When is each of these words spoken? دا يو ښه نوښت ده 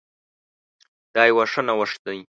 دا 1.13 1.23
يو 1.29 1.39
ښه 1.51 1.61
نوښت 1.67 1.99
ده 2.05 2.13